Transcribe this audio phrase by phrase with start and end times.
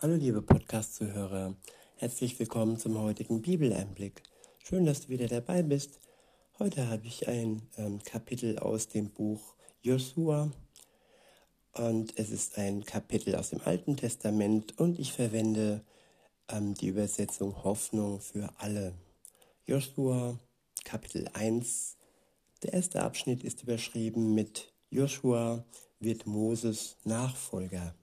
[0.00, 1.56] Hallo liebe Podcast-Zuhörer,
[1.96, 4.22] herzlich willkommen zum heutigen Bibeleinblick.
[4.62, 5.98] Schön, dass du wieder dabei bist.
[6.60, 10.52] Heute habe ich ein ähm, Kapitel aus dem Buch Josua
[11.72, 15.82] und es ist ein Kapitel aus dem Alten Testament und ich verwende
[16.48, 18.94] ähm, die Übersetzung Hoffnung für alle.
[19.66, 20.38] Josua
[20.84, 21.96] Kapitel 1.
[22.62, 25.64] Der erste Abschnitt ist überschrieben mit Joshua
[25.98, 27.96] wird Moses Nachfolger.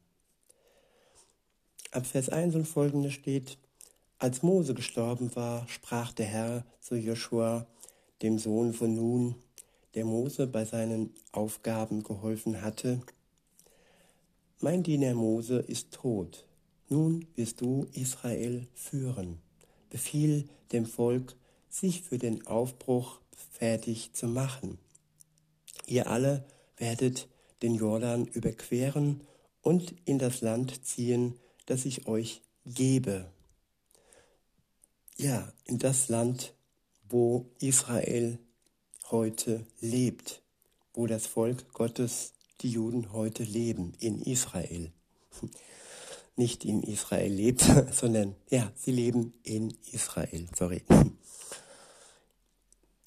[1.95, 3.57] Ab Vers 1 und folgende steht,
[4.17, 7.67] als Mose gestorben war, sprach der Herr zu Joshua,
[8.21, 9.35] dem Sohn von Nun,
[9.93, 12.99] der Mose bei seinen Aufgaben geholfen hatte,
[14.59, 16.45] Mein Diener Mose ist tot,
[16.89, 19.37] nun wirst du Israel führen.
[19.89, 21.37] Befiehl dem Volk,
[21.69, 24.79] sich für den Aufbruch fertig zu machen.
[25.87, 26.43] Ihr alle
[26.75, 27.29] werdet
[27.61, 29.21] den Jordan überqueren
[29.61, 33.31] und in das Land ziehen, das ich euch gebe.
[35.17, 36.53] Ja, in das Land,
[37.07, 38.39] wo Israel
[39.09, 40.41] heute lebt,
[40.93, 44.91] wo das Volk Gottes, die Juden heute leben, in Israel.
[46.35, 50.83] Nicht in Israel lebt, sondern ja, sie leben in Israel, sorry.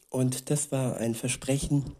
[0.08, 1.94] Und das war ein Versprechen,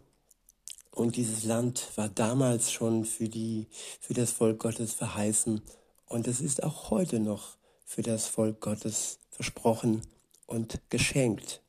[0.99, 3.67] und dieses Land war damals schon für, die,
[4.01, 5.61] für das Volk Gottes verheißen
[6.09, 10.01] und es ist auch heute noch für das Volk Gottes versprochen
[10.47, 11.61] und geschenkt.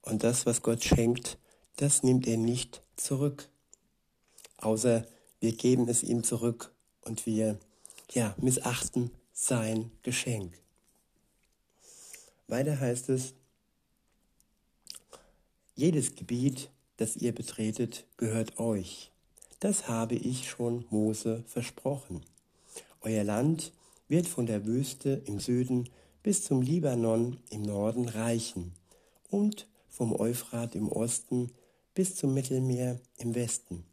[0.00, 1.38] Und das, was Gott schenkt,
[1.76, 3.48] das nimmt er nicht zurück.
[4.56, 5.06] Außer
[5.40, 7.58] wir geben es ihm zurück und wir
[8.12, 10.52] ja, missachten sein Geschenk.
[12.46, 13.34] Weiter heißt es,
[15.74, 19.10] jedes Gebiet, das ihr betretet, gehört euch.
[19.58, 22.24] Das habe ich schon Mose versprochen.
[23.02, 23.72] Euer Land
[24.08, 25.88] wird von der Wüste im Süden
[26.22, 28.74] bis zum Libanon im Norden reichen
[29.28, 31.50] und vom Euphrat im Osten
[31.94, 33.84] bis zum Mittelmeer im Westen.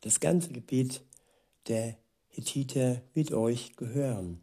[0.00, 1.02] Das ganze Gebiet
[1.68, 1.96] der
[2.28, 4.42] Hethiter wird euch gehören.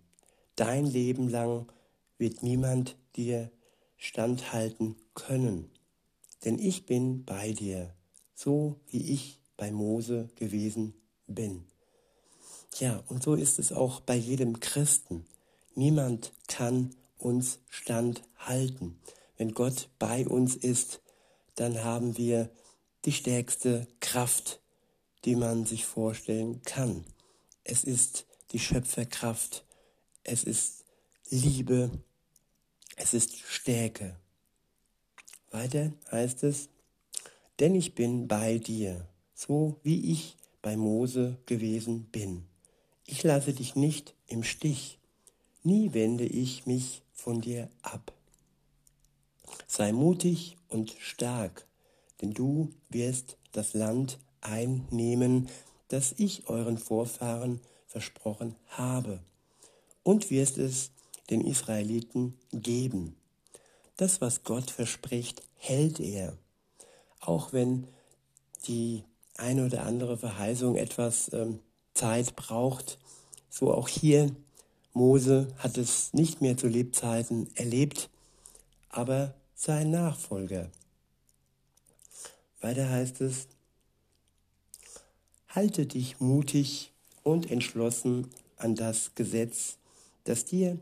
[0.56, 1.70] Dein Leben lang
[2.18, 3.52] wird niemand dir
[3.98, 5.70] standhalten können,
[6.46, 7.94] denn ich bin bei dir,
[8.34, 10.94] so wie ich bei Mose gewesen
[11.28, 11.66] bin.
[12.78, 15.26] Ja, und so ist es auch bei jedem Christen.
[15.76, 19.00] Niemand kann uns standhalten.
[19.38, 21.02] Wenn Gott bei uns ist,
[21.56, 22.50] dann haben wir
[23.06, 24.62] die stärkste Kraft,
[25.26, 27.06] die man sich vorstellen kann.
[27.64, 29.66] Es ist die Schöpferkraft,
[30.24, 30.86] es ist
[31.30, 31.92] Liebe,
[32.96, 34.16] es ist Stärke.
[35.52, 36.70] Weiter heißt es,
[37.60, 42.49] denn ich bin bei dir, so wie ich bei Mose gewesen bin.
[43.12, 45.00] Ich lasse dich nicht im Stich,
[45.64, 48.14] nie wende ich mich von dir ab.
[49.66, 51.66] Sei mutig und stark,
[52.22, 55.50] denn du wirst das Land einnehmen,
[55.88, 59.24] das ich euren Vorfahren versprochen habe,
[60.04, 60.92] und wirst es
[61.32, 63.16] den Israeliten geben.
[63.98, 66.38] Das, was Gott verspricht, hält er.
[67.22, 67.88] Auch wenn
[68.68, 69.04] die
[69.36, 71.60] eine oder andere Verheißung etwas ähm,
[72.00, 72.98] Zeit braucht,
[73.50, 74.34] so auch hier.
[74.94, 78.10] Mose hat es nicht mehr zu Lebzeiten erlebt,
[78.90, 80.70] aber sein Nachfolger.
[82.62, 83.48] Weiter heißt es,
[85.50, 86.92] halte dich mutig
[87.24, 89.78] und entschlossen an das Gesetz,
[90.24, 90.78] das dir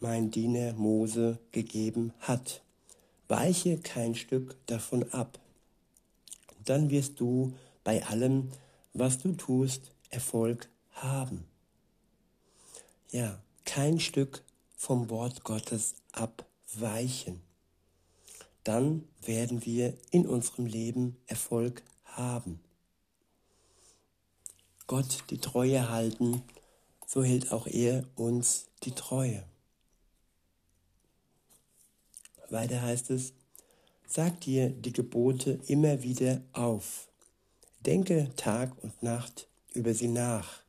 [0.00, 2.62] mein Diener Mose gegeben hat.
[3.26, 5.38] Weiche kein Stück davon ab.
[6.64, 7.54] Dann wirst du
[7.84, 8.50] bei allem,
[8.92, 11.44] was du tust, Erfolg haben.
[13.10, 14.42] Ja, kein Stück
[14.76, 17.40] vom Wort Gottes abweichen.
[18.64, 22.60] Dann werden wir in unserem Leben Erfolg haben.
[24.86, 26.42] Gott die Treue halten,
[27.06, 29.44] so hält auch er uns die Treue.
[32.50, 33.34] Weiter heißt es,
[34.06, 37.08] sag dir die Gebote immer wieder auf.
[37.80, 40.62] Denke Tag und Nacht über sie nach,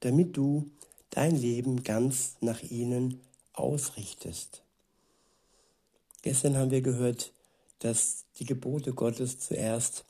[0.00, 0.70] damit du
[1.10, 3.20] dein Leben ganz nach ihnen
[3.52, 4.64] ausrichtest.
[6.22, 7.32] Gestern haben wir gehört,
[7.78, 10.04] dass die Gebote Gottes zuerst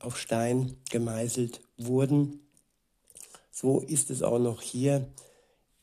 [0.00, 2.40] auf Stein gemeißelt wurden.
[3.52, 5.08] So ist es auch noch hier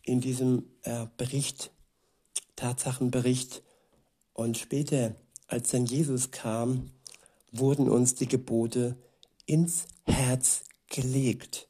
[0.04, 1.72] in diesem äh, Bericht,
[2.56, 3.64] Tatsachenbericht.
[4.34, 5.16] Und später,
[5.48, 6.92] als dann Jesus kam,
[7.52, 8.98] wurden uns die Gebote
[9.46, 11.68] ins Herz gelegt.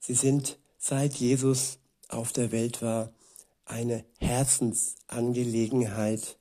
[0.00, 1.78] Sie sind seit Jesus
[2.08, 3.12] auf der Welt war,
[3.64, 6.36] eine Herzensangelegenheit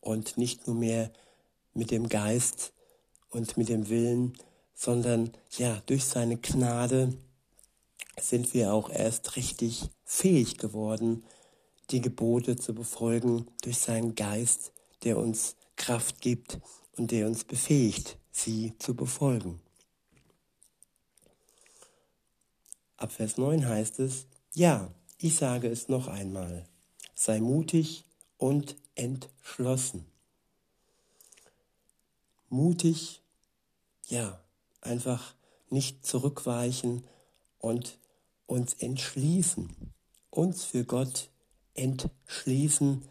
[0.00, 1.12] und nicht nur mehr
[1.72, 2.72] mit dem Geist
[3.30, 4.34] und mit dem Willen,
[4.74, 7.16] sondern ja, durch seine Gnade
[8.20, 11.24] sind wir auch erst richtig fähig geworden,
[11.90, 14.72] die Gebote zu befolgen durch seinen Geist,
[15.04, 16.60] der uns Kraft gibt
[16.96, 19.61] und der uns befähigt, sie zu befolgen.
[23.02, 24.88] Ab Vers 9 heißt es, ja,
[25.18, 26.68] ich sage es noch einmal,
[27.16, 28.04] sei mutig
[28.36, 30.06] und entschlossen.
[32.48, 33.20] Mutig,
[34.06, 34.40] ja,
[34.82, 35.34] einfach
[35.68, 37.02] nicht zurückweichen
[37.58, 37.98] und
[38.46, 39.68] uns entschließen,
[40.30, 41.28] uns für Gott
[41.74, 43.02] entschließen,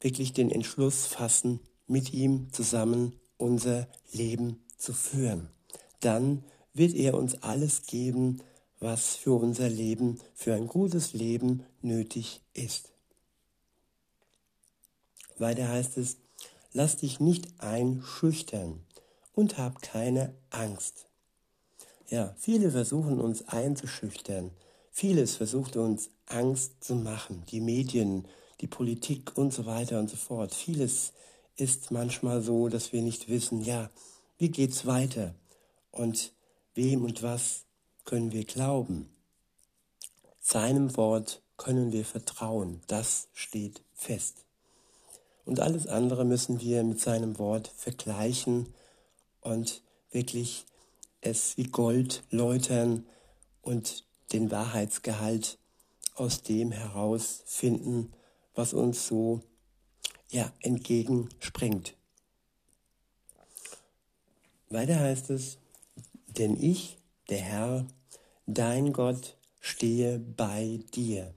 [0.00, 5.50] wirklich den Entschluss fassen, mit ihm zusammen unser Leben zu führen.
[6.00, 6.42] Dann
[6.74, 8.42] wird er uns alles geben,
[8.80, 12.90] was für unser Leben, für ein gutes Leben nötig ist.
[15.38, 16.16] Weiter heißt es,
[16.72, 18.80] lass dich nicht einschüchtern
[19.34, 21.06] und hab keine Angst.
[22.08, 24.50] Ja, viele versuchen uns einzuschüchtern.
[24.90, 27.44] Vieles versucht uns Angst zu machen.
[27.50, 28.26] Die Medien,
[28.60, 30.54] die Politik und so weiter und so fort.
[30.54, 31.12] Vieles
[31.56, 33.90] ist manchmal so, dass wir nicht wissen, ja,
[34.38, 35.34] wie geht's weiter?
[35.90, 36.32] Und
[36.74, 37.64] wem und was
[38.10, 39.08] können wir glauben.
[40.40, 42.80] Seinem Wort können wir vertrauen.
[42.88, 44.44] Das steht fest.
[45.44, 48.74] Und alles andere müssen wir mit seinem Wort vergleichen
[49.40, 50.66] und wirklich
[51.20, 53.06] es wie Gold läutern
[53.62, 55.58] und den Wahrheitsgehalt
[56.16, 58.12] aus dem herausfinden,
[58.56, 59.40] was uns so
[60.32, 61.94] ja, entgegenspringt.
[64.68, 65.58] Weiter heißt es,
[66.26, 66.98] denn ich,
[67.28, 67.86] der Herr,
[68.54, 71.34] dein Gott, stehe bei dir.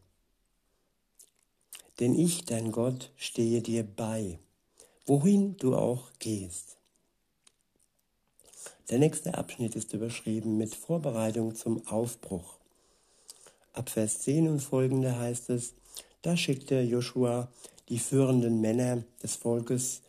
[2.00, 4.40] Denn ich, dein Gott, stehe dir bei,
[5.06, 6.78] wohin du auch gehst.
[8.90, 12.58] Der nächste Abschnitt ist überschrieben mit Vorbereitung zum Aufbruch.
[13.74, 15.74] Ab Vers 10 und folgende heißt es,
[16.24, 17.48] da schickte Joshua
[17.90, 20.02] die führenden Männer des Volkes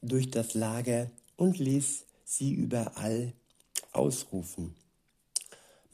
[0.00, 3.32] durch das Lager und ließ sie überall
[3.92, 4.74] ausrufen.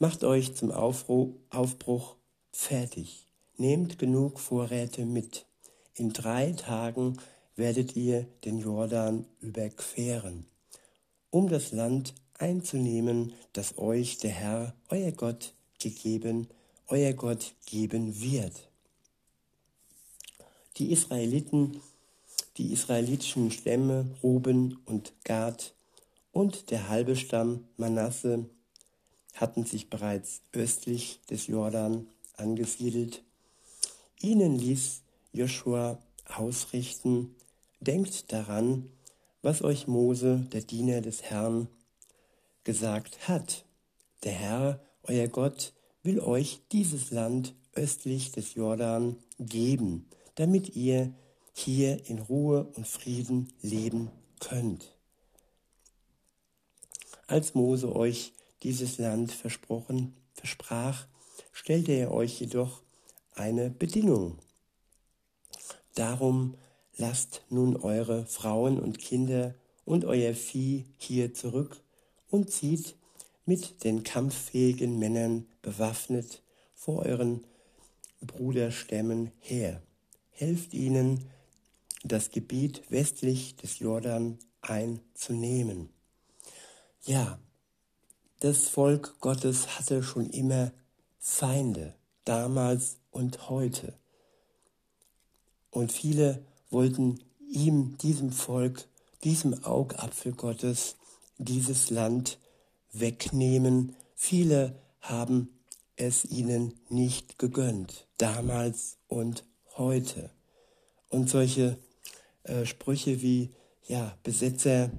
[0.03, 2.17] Macht euch zum Aufbruch
[2.51, 3.25] fertig.
[3.55, 5.45] Nehmt genug Vorräte mit.
[5.95, 7.21] In drei Tagen
[7.55, 10.45] werdet ihr den Jordan überqueren,
[11.29, 16.49] um das Land einzunehmen, das euch der Herr, euer Gott, gegeben,
[16.87, 18.67] euer Gott geben wird.
[20.75, 21.79] Die Israeliten,
[22.57, 25.73] die israelitischen Stämme Ruben und Gad
[26.33, 28.49] und der halbe Stamm Manasse
[29.33, 32.07] hatten sich bereits östlich des Jordan
[32.37, 33.23] angesiedelt.
[34.21, 35.01] Ihnen ließ
[35.31, 37.35] Joshua ausrichten,
[37.79, 38.89] denkt daran,
[39.41, 41.67] was euch Mose, der Diener des Herrn,
[42.63, 43.65] gesagt hat.
[44.23, 51.13] Der Herr, euer Gott, will euch dieses Land östlich des Jordan geben, damit ihr
[51.53, 54.09] hier in Ruhe und Frieden leben
[54.39, 54.95] könnt.
[57.27, 58.33] Als Mose euch
[58.63, 61.07] dieses Land versprochen, versprach,
[61.51, 62.81] stellte er euch jedoch
[63.33, 64.37] eine Bedingung.
[65.95, 66.55] Darum
[66.97, 69.55] lasst nun eure Frauen und Kinder
[69.85, 71.81] und euer Vieh hier zurück
[72.29, 72.95] und zieht
[73.45, 76.41] mit den kampffähigen Männern bewaffnet
[76.73, 77.43] vor euren
[78.21, 79.81] Bruderstämmen her.
[80.31, 81.29] Helft ihnen,
[82.03, 85.89] das Gebiet westlich des Jordan einzunehmen.
[87.03, 87.39] Ja,
[88.43, 90.73] das Volk Gottes hatte schon immer
[91.17, 91.95] Feinde,
[92.25, 93.93] damals und heute.
[95.71, 98.89] Und viele wollten ihm, diesem Volk,
[99.23, 100.97] diesem Augapfel Gottes,
[101.37, 102.37] dieses Land
[102.91, 103.95] wegnehmen.
[104.13, 105.47] Viele haben
[105.95, 109.45] es ihnen nicht gegönnt, damals und
[109.77, 110.31] heute.
[111.07, 111.77] Und solche
[112.43, 113.53] äh, Sprüche wie,
[113.87, 114.91] ja, Besitzer,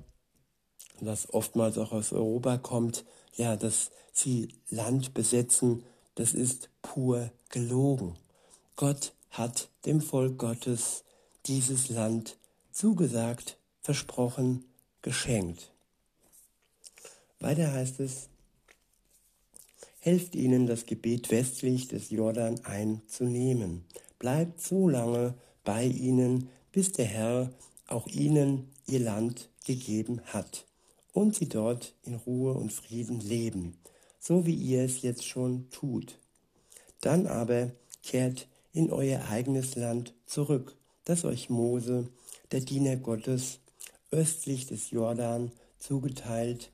[1.00, 3.04] was oftmals auch aus Europa kommt,
[3.36, 8.16] ja, dass sie Land besetzen, das ist pur gelogen.
[8.76, 11.04] Gott hat dem Volk Gottes
[11.46, 12.36] dieses Land
[12.72, 14.64] zugesagt, versprochen,
[15.02, 15.72] geschenkt.
[17.40, 18.28] Weiter heißt es,
[20.00, 23.84] helft ihnen, das Gebet westlich des Jordan einzunehmen.
[24.18, 27.50] Bleibt so lange bei ihnen, bis der Herr
[27.86, 30.64] auch ihnen ihr Land gegeben hat
[31.14, 33.78] und sie dort in Ruhe und Frieden leben,
[34.18, 36.18] so wie ihr es jetzt schon tut.
[37.00, 37.70] Dann aber
[38.02, 42.08] kehrt in euer eigenes Land zurück, das euch Mose,
[42.52, 43.60] der Diener Gottes,
[44.10, 46.70] östlich des Jordan zugeteilt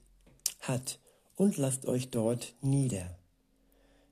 [0.61, 0.99] hat,
[1.37, 3.17] und lasst euch dort nieder.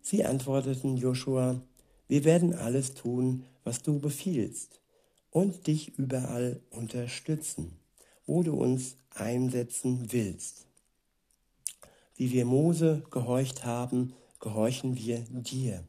[0.01, 1.61] Sie antworteten Joshua,
[2.07, 4.81] wir werden alles tun, was du befiehlst,
[5.31, 7.79] und dich überall unterstützen,
[8.29, 10.67] wo du uns einsetzen willst.
[12.15, 15.83] Wie wir Mose gehorcht haben, gehorchen wir dir.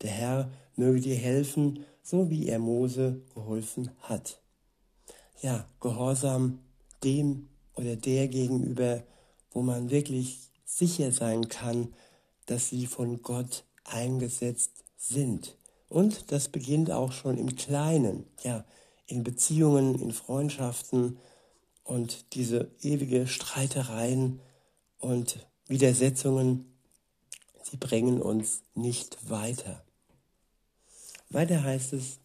[0.00, 4.40] Der Herr möge dir helfen, so wie er Mose geholfen hat.
[5.42, 6.60] Ja, Gehorsam
[7.02, 9.02] dem oder der gegenüber,
[9.50, 11.92] wo man wirklich sicher sein kann,
[12.46, 15.56] dass sie von Gott eingesetzt sind.
[15.88, 18.64] Und das beginnt auch schon im Kleinen, ja,
[19.06, 21.18] in Beziehungen, in Freundschaften
[21.84, 24.40] und diese ewige Streitereien
[24.98, 26.72] und Widersetzungen,
[27.62, 29.84] sie bringen uns nicht weiter.
[31.28, 32.18] Weiter heißt es,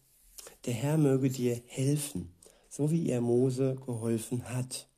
[0.64, 2.34] der Herr möge dir helfen,
[2.68, 4.88] so wie er Mose geholfen hat.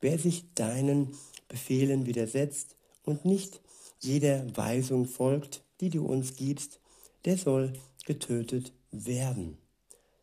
[0.00, 1.16] Wer sich deinen
[1.48, 3.60] Befehlen widersetzt und nicht
[4.00, 6.78] jeder Weisung folgt, die du uns gibst,
[7.24, 7.72] der soll
[8.06, 9.58] getötet werden.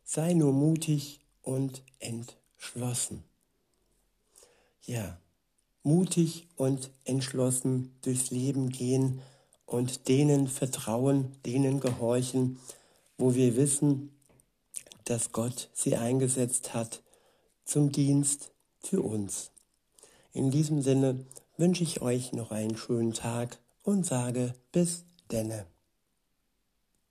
[0.04, 3.22] Sei nur mutig und entschlossen.
[4.86, 5.18] Ja,
[5.82, 9.20] mutig und entschlossen durchs Leben gehen
[9.66, 12.60] und denen vertrauen, denen gehorchen,
[13.18, 14.16] wo wir wissen,
[15.04, 17.02] dass Gott sie eingesetzt hat
[17.64, 19.50] zum Dienst für uns.
[20.32, 21.26] In diesem Sinne
[21.56, 25.66] wünsche ich euch noch einen schönen Tag und sage bis denne.